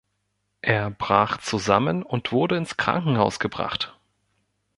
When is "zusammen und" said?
1.37-2.31